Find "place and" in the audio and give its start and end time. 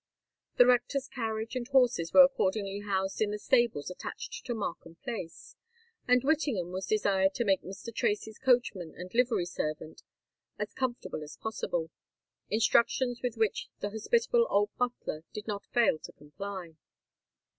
5.03-6.23